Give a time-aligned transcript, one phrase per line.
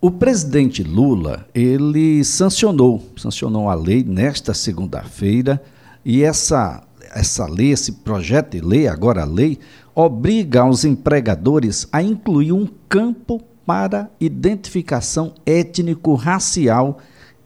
[0.00, 5.60] O presidente Lula, ele sancionou, sancionou a lei nesta segunda-feira,
[6.04, 9.58] e essa, essa lei, esse projeto de lei, agora a lei,
[9.96, 16.98] obriga os empregadores a incluir um campo para identificação étnico-racial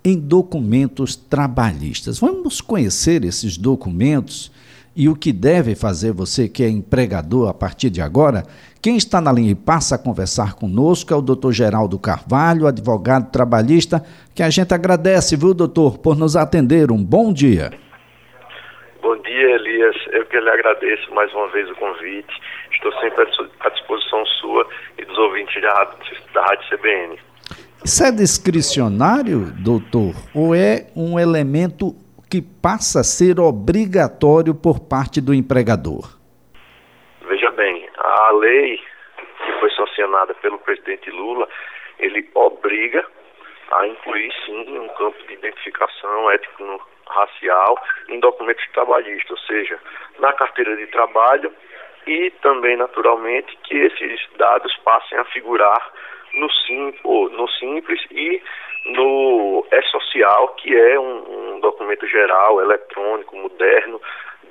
[0.04, 2.18] em documentos trabalhistas.
[2.18, 4.52] Vamos conhecer esses documentos
[4.94, 8.42] e o que deve fazer você que é empregador a partir de agora?
[8.82, 13.30] Quem está na linha e passa a conversar conosco é o doutor Geraldo Carvalho, advogado
[13.30, 14.02] trabalhista,
[14.34, 16.90] que a gente agradece, viu, doutor, por nos atender.
[16.90, 17.70] Um bom dia.
[19.00, 19.96] Bom dia, Elias.
[20.12, 22.32] Eu que lhe agradeço mais uma vez o convite.
[22.72, 23.22] Estou sempre
[23.60, 24.66] à disposição sua
[24.98, 25.90] e dos ouvintes da,
[26.34, 27.18] da Rádio CBN.
[27.84, 31.96] Isso é discricionário, doutor, ou é um elemento
[32.32, 36.16] que passa a ser obrigatório por parte do empregador?
[37.28, 38.80] Veja bem, a lei
[39.44, 41.46] que foi sancionada pelo presidente Lula,
[41.98, 43.04] ele obriga
[43.72, 49.78] a incluir sim um campo de identificação étnico-racial em documentos trabalhistas, ou seja,
[50.18, 51.52] na carteira de trabalho
[52.06, 55.92] e também, naturalmente, que esses dados passem a figurar
[56.32, 58.42] no, no Simples e
[58.84, 64.00] no E-Social, que é um, um documento geral, eletrônico, moderno,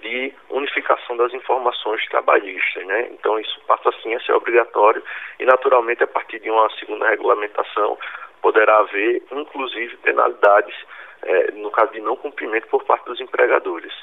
[0.01, 3.09] de unificação das informações trabalhistas, né?
[3.11, 5.03] Então isso passa assim a ser obrigatório
[5.39, 7.97] e naturalmente a partir de uma segunda regulamentação
[8.41, 10.75] poderá haver inclusive penalidades
[11.21, 13.93] eh, no caso de não cumprimento por parte dos empregadores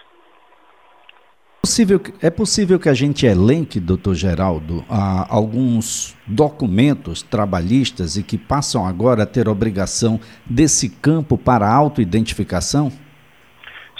[1.68, 4.80] possível, é possível que a gente elenque, doutor Geraldo,
[5.28, 10.16] alguns documentos trabalhistas e que passam agora a ter obrigação
[10.48, 12.88] desse campo para autoidentificação?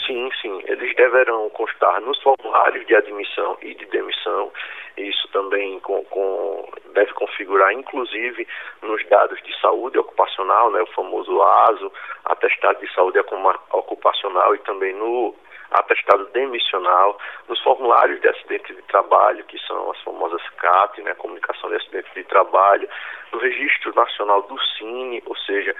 [0.07, 0.63] Sim, sim.
[0.65, 4.51] Eles deverão constar nos formulários de admissão e de demissão.
[4.97, 8.49] Isso também com, com, deve configurar, inclusive,
[8.81, 11.93] nos dados de saúde ocupacional, né, o famoso ASO,
[12.25, 15.35] atestado de saúde ocupacional e também no
[15.71, 21.71] atestado demissional, nos formulários de acidente de trabalho, que são as famosas CAT, né, Comunicação
[21.71, 22.89] de Acidente de Trabalho,
[23.33, 25.75] no Registro Nacional do Cine, ou seja,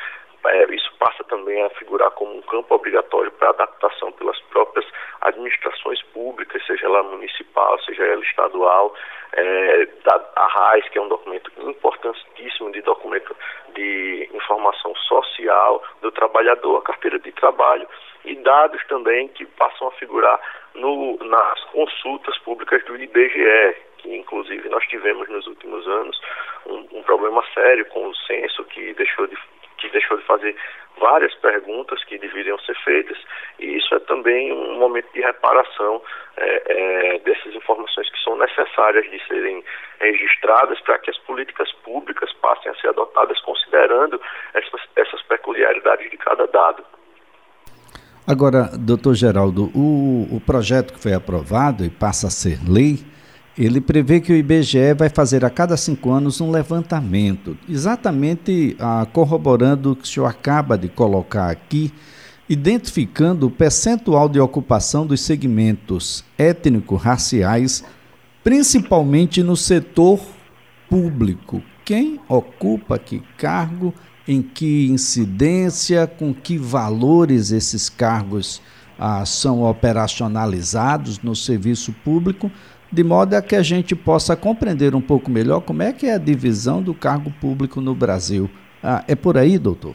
[0.47, 4.87] é, isso passa também a figurar como um campo obrigatório para adaptação pelas próprias
[5.21, 8.95] administrações públicas, seja ela municipal, seja ela estadual,
[9.33, 13.35] é, da ARRAIS, que é um documento importantíssimo de documento
[13.75, 17.87] de informação social do trabalhador, a carteira de trabalho,
[18.25, 20.41] e dados também que passam a figurar
[20.75, 26.21] no, nas consultas públicas do IBGE, que inclusive nós tivemos nos últimos anos
[26.67, 29.37] um, um problema sério com o censo que deixou de
[29.79, 30.57] que deixou de fazer
[30.99, 33.17] várias perguntas que deveriam ser feitas
[33.61, 36.03] e isso é também um momento de reparação
[36.37, 39.63] é, é, dessas informações que são necessárias de serem
[40.01, 44.21] registradas para que as políticas públicas passem a ser adotadas considerando
[44.55, 46.85] essas, essas peculiaridades de cada dado.
[48.27, 52.99] Agora, doutor Geraldo, o, o projeto que foi aprovado e passa a ser lei,
[53.59, 59.05] ele prevê que o IBGE vai fazer a cada cinco anos um levantamento, exatamente ah,
[59.13, 61.93] corroborando o que o senhor acaba de colocar aqui,
[62.49, 67.83] identificando o percentual de ocupação dos segmentos étnico-raciais,
[68.45, 70.21] principalmente no setor
[70.89, 71.61] público.
[71.85, 73.93] Quem ocupa que cargo
[74.27, 78.63] em que incidência, com que valores esses cargos
[78.99, 82.51] ah, são operacionalizados no serviço público,
[82.91, 86.15] de modo a que a gente possa compreender um pouco melhor como é que é
[86.15, 88.49] a divisão do cargo público no Brasil.
[88.83, 89.95] Ah, é por aí, doutor?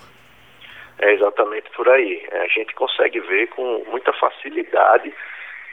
[0.99, 2.25] É exatamente por aí.
[2.31, 5.13] A gente consegue ver com muita facilidade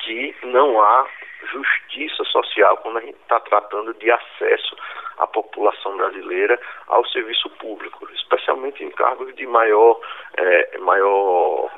[0.00, 1.06] que não há
[1.52, 4.76] justiça social quando a gente está tratando de acesso
[5.18, 10.00] à população brasileira ao serviço público, especialmente em cargos de maior,
[10.36, 11.70] é, maior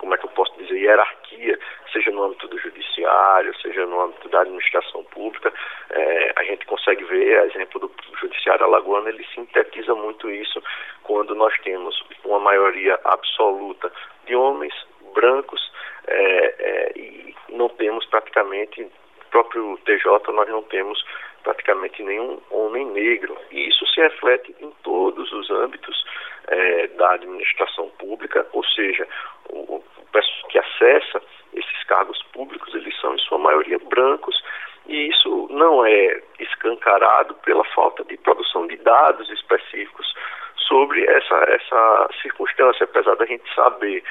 [0.00, 1.58] como é que eu posso dizer, hierarquia,
[1.92, 5.52] seja no âmbito do judiciário, seja no âmbito da administração pública,
[5.90, 10.62] é, a gente consegue ver, a exemplo do judiciário alagoano, ele sintetiza muito isso
[11.02, 13.92] quando nós temos uma maioria absoluta
[14.24, 14.74] de homens
[15.14, 15.70] brancos
[16.06, 18.90] é, é, e não temos praticamente
[19.30, 21.04] próprio TJ nós não temos
[21.42, 23.36] praticamente nenhum homem negro.
[23.50, 26.04] E isso se reflete em todos os âmbitos
[26.48, 29.06] é, da administração pública, ou seja,
[29.48, 31.22] o, o pessoal que acessa
[31.54, 34.42] esses cargos públicos, eles são em sua maioria brancos,
[34.86, 40.14] e isso não é escancarado pela falta de produção de dados específicos
[40.56, 44.02] sobre essa, essa circunstância, apesar da gente saber,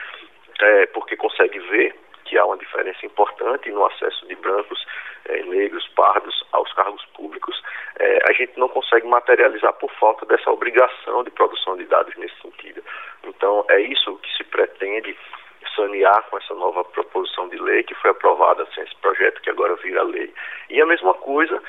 [0.61, 3.05] é, porque consegue ver que há uma diferença
[3.39, 4.85] importante no acesso de brancos,
[5.25, 7.61] eh, negros, pardos aos cargos públicos,
[7.99, 12.35] eh, a gente não consegue materializar por falta dessa obrigação de produção de dados nesse
[12.41, 12.83] sentido.
[13.23, 15.17] Então, é isso que se pretende
[15.75, 19.75] sanear com essa nova proposição de lei que foi aprovada, assim, esse projeto que agora
[19.75, 20.33] vira lei.
[20.69, 21.61] E a mesma coisa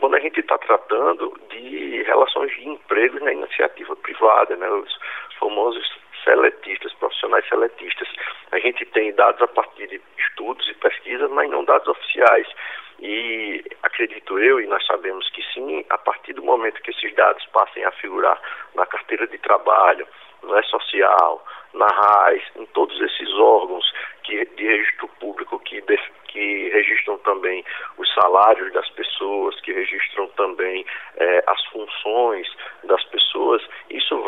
[0.00, 4.98] quando a gente está tratando de relações de empregos na iniciativa privada, né, os
[5.38, 8.08] famosos seletistas, profissionais seletistas.
[8.52, 12.46] A gente tem dados a partir de estudos e pesquisas, mas não dados oficiais.
[13.00, 17.44] E acredito eu, e nós sabemos que sim, a partir do momento que esses dados
[17.46, 18.40] passem a figurar
[18.74, 20.06] na carteira de trabalho,
[20.42, 21.44] no é social,
[21.74, 23.92] na RAIS, em todos esses órgãos
[24.22, 25.82] que, de registro público que,
[26.28, 27.64] que registram também
[27.96, 30.84] os salários das pessoas, que registram também
[31.16, 32.48] eh, as funções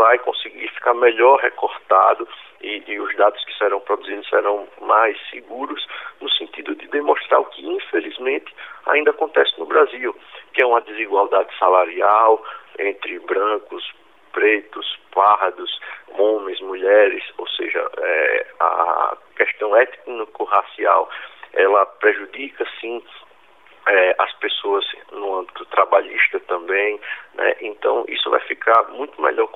[0.01, 2.27] vai conseguir ficar melhor recortado
[2.63, 5.87] e, e, os dados que serão produzidos serão mais seguros
[6.23, 8.51] no sentido de demonstrar o que infelizmente
[8.87, 10.17] ainda acontece no Brasil,
[10.55, 12.43] que é uma desigualdade salarial
[12.79, 13.93] entre brancos,
[14.33, 15.79] pretos, pardos,
[16.17, 21.11] homens, mulheres, ou seja, é, a questão étnico-racial,
[21.53, 23.03] ela prejudica, sim,
[23.87, 27.01] é, as pessoas no âmbito trabalhista também,
[27.35, 27.57] né?
[27.61, 29.49] então isso vai ficar muito melhor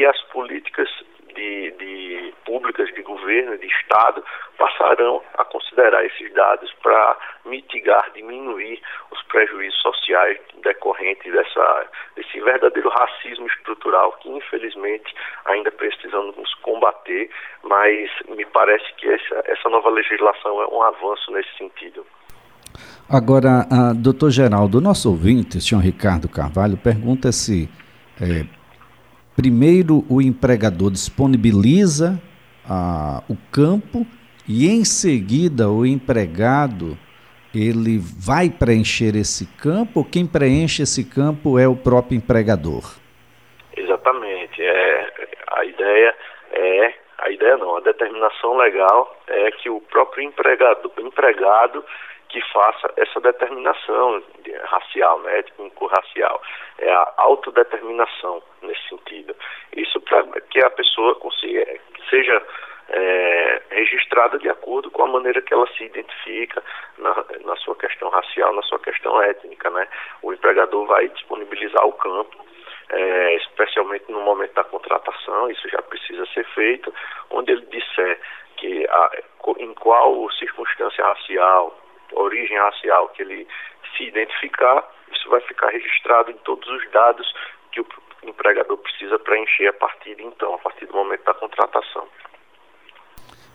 [0.00, 0.88] e as políticas
[1.34, 4.24] de, de públicas de governo, de Estado,
[4.56, 8.80] passarão a considerar esses dados para mitigar, diminuir
[9.10, 11.86] os prejuízos sociais decorrentes dessa,
[12.16, 15.14] desse verdadeiro racismo estrutural que, infelizmente,
[15.44, 17.28] ainda precisamos combater,
[17.62, 22.06] mas me parece que essa, essa nova legislação é um avanço nesse sentido.
[23.06, 27.68] Agora, uh, doutor Geraldo, nosso ouvinte, senhor Ricardo Carvalho, pergunta se
[28.18, 28.59] é,
[29.40, 32.20] primeiro o empregador disponibiliza
[32.66, 34.06] uh, o campo
[34.46, 36.98] e em seguida o empregado
[37.54, 42.84] ele vai preencher esse campo quem preenche esse campo é o próprio empregador?
[43.74, 44.60] Exatamente.
[44.60, 45.06] É,
[45.52, 46.14] a ideia
[46.52, 51.84] é, a ideia não, a determinação legal é que o próprio empregado, empregado
[52.28, 54.22] que faça essa determinação
[54.64, 56.40] racial, né, étnico-racial.
[56.78, 59.34] É a autodeterminação nesse sentido.
[59.76, 61.66] Isso para que a pessoa consiga,
[62.08, 62.42] seja
[62.88, 66.62] é, registrada de acordo com a maneira que ela se identifica
[66.98, 69.68] na, na sua questão racial, na sua questão étnica.
[69.70, 69.86] Né?
[70.22, 72.49] O empregador vai disponibilizar o campo
[72.90, 76.92] é, especialmente no momento da contratação, isso já precisa ser feito,
[77.30, 78.20] onde ele disser
[78.56, 79.10] que a,
[79.58, 81.78] em qual circunstância racial,
[82.12, 83.46] origem racial que ele
[83.96, 87.32] se identificar, isso vai ficar registrado em todos os dados
[87.72, 87.86] que o
[88.24, 92.06] empregador precisa preencher a partir de então, a partir do momento da contratação.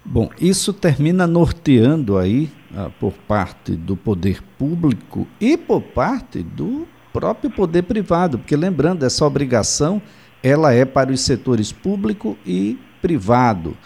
[0.04, 2.48] Bom, isso termina norteando aí,
[2.78, 9.06] ah, por parte do poder público e por parte do próprio poder privado, porque lembrando,
[9.06, 10.02] essa obrigação
[10.44, 13.78] ela é para os setores público e privado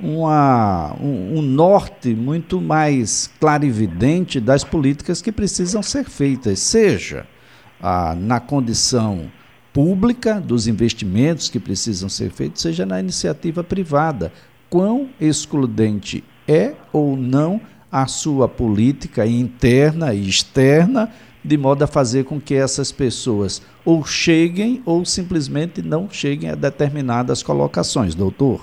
[0.00, 7.26] uma, um, um, norte muito mais clarividente das políticas que precisam ser feitas, seja
[7.78, 9.30] ah, na condição
[9.70, 14.32] pública dos investimentos que precisam ser feitos, seja na iniciativa privada.
[14.70, 21.10] Quão excludente é ou não a sua política interna e externa,
[21.44, 26.54] de modo a fazer com que essas pessoas ou cheguem ou simplesmente não cheguem a
[26.54, 28.60] determinadas colocações, doutor?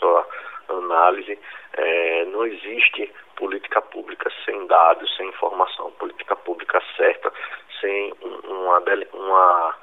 [0.00, 0.26] sua
[0.68, 1.38] análise,
[1.74, 7.32] é, não existe política pública sem dados, sem informação, política pública certa,
[7.80, 8.12] sem
[8.44, 9.74] uma, uma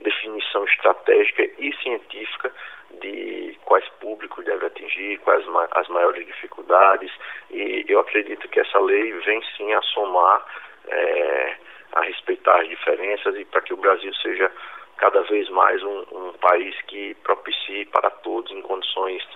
[0.00, 2.52] definição estratégica e científica
[3.00, 7.12] de quais públicos deve atingir, quais as maiores dificuldades,
[7.50, 10.44] e eu acredito que essa lei vem sim a somar,
[10.88, 11.56] é,
[11.92, 14.50] a respeitar as diferenças e para que o Brasil seja
[14.96, 19.26] cada vez mais um, um país que propicie para todos em condições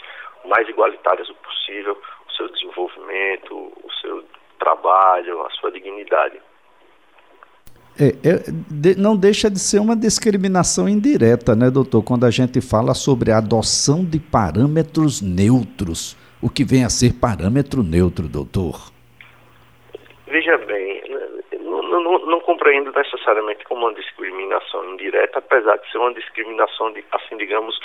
[0.45, 4.25] mais igualitárias o possível o seu desenvolvimento, o seu
[4.59, 6.41] trabalho, a sua dignidade.
[8.01, 8.41] É, é,
[8.71, 13.31] de, não deixa de ser uma discriminação indireta, né, doutor, quando a gente fala sobre
[13.31, 16.17] a adoção de parâmetros neutros.
[16.41, 18.89] O que vem a ser parâmetro neutro, doutor?
[20.27, 21.03] Veja bem,
[21.61, 27.05] não, não, não, compreendo necessariamente como uma discriminação indireta, apesar de ser uma discriminação, de,
[27.13, 27.79] assim, digamos,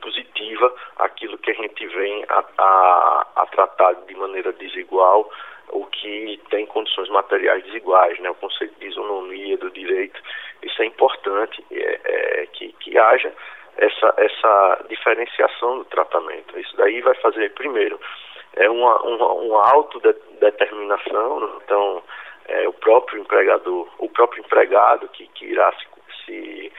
[0.00, 5.30] positiva aquilo que a gente vem a, a, a tratar de maneira desigual
[5.72, 8.30] o que tem condições materiais desiguais, né?
[8.30, 10.20] o conceito de isonomia do direito,
[10.62, 13.32] isso é importante é, é, que, que haja
[13.78, 16.58] essa, essa diferenciação do tratamento.
[16.58, 17.98] Isso daí vai fazer, primeiro,
[18.54, 21.52] é uma, uma, uma autodeterminação, né?
[21.64, 22.02] então
[22.48, 25.86] é, o próprio empregador, o próprio empregado que, que irá se,
[26.26, 26.72] se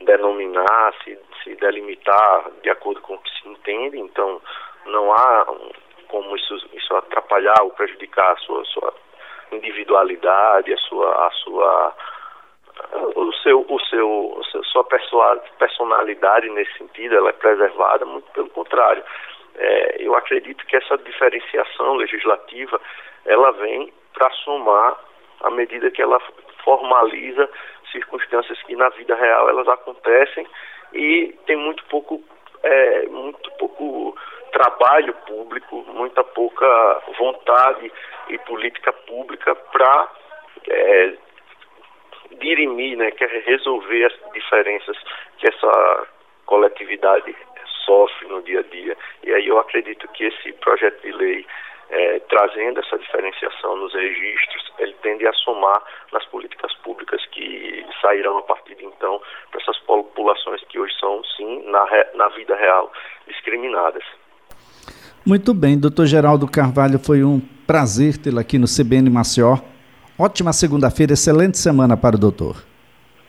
[0.00, 4.40] denominar, se, se delimitar de acordo com o que se entende, então
[4.86, 5.46] não há
[6.08, 8.94] como isso, isso atrapalhar ou prejudicar a sua, sua
[9.52, 11.94] individualidade, a sua, a sua
[13.16, 14.84] o seu, o seu, sua
[15.58, 19.02] personalidade nesse sentido, ela é preservada, muito pelo contrário.
[19.56, 22.80] É, eu acredito que essa diferenciação legislativa,
[23.26, 24.96] ela vem para somar
[25.40, 26.20] à medida que ela
[26.62, 27.48] formaliza
[27.90, 30.46] circunstâncias que na vida real elas acontecem
[30.92, 32.22] e tem muito pouco,
[32.62, 34.16] é, muito pouco
[34.52, 37.92] trabalho público, muita pouca vontade
[38.28, 40.08] e política pública para
[40.68, 41.14] é,
[42.40, 44.96] dirimir, né, quer resolver as diferenças
[45.38, 46.06] que essa
[46.46, 47.34] coletividade
[47.84, 48.96] sofre no dia a dia.
[49.22, 51.46] E aí eu acredito que esse projeto de lei,
[51.90, 58.38] é, trazendo essa diferenciação nos registros, ele tende a somar nas políticas públicas que sairão
[58.38, 62.92] a partir de então para essas populações que hoje são, sim, na, na vida real,
[63.26, 64.02] discriminadas.
[65.24, 69.58] Muito bem, doutor Geraldo Carvalho, foi um prazer tê-lo aqui no CBN Maceió.
[70.18, 72.56] Ótima segunda-feira, excelente semana para o doutor.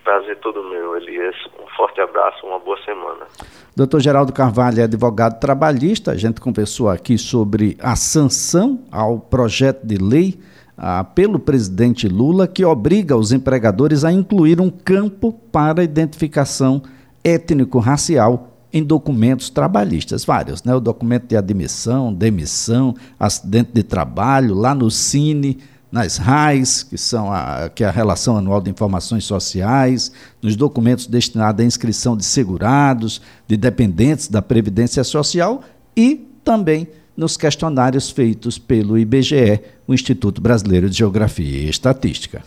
[0.04, 1.36] Prazer todo meu, Elias.
[1.62, 3.28] Um forte abraço, uma boa semana.
[3.76, 6.12] Doutor Geraldo Carvalho é advogado trabalhista.
[6.12, 10.40] A gente conversou aqui sobre a sanção ao projeto de lei
[10.78, 16.82] ah, pelo presidente Lula que obriga os empregadores a incluir um campo para identificação
[17.24, 20.76] étnico-racial em documentos trabalhistas, vários, né?
[20.76, 25.58] O documento de admissão, demissão, acidente de trabalho, lá no Cine,
[25.92, 30.12] nas RAIs, que, são a, que é a Relação Anual de Informações Sociais,
[30.42, 35.64] nos documentos destinados à inscrição de segurados, de dependentes da Previdência Social
[35.98, 42.44] e também nos questionários feitos pelo IBGE, o Instituto Brasileiro de Geografia e Estatística.